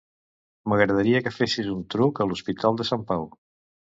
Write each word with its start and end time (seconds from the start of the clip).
M'agradaria 0.71 1.19
que 1.27 1.33
fessis 1.35 1.69
un 1.75 1.83
truc 1.95 2.21
a 2.21 2.27
l'Hospital 2.31 2.79
de 2.81 2.87
Sant 2.93 3.07
Pau. 3.13 3.29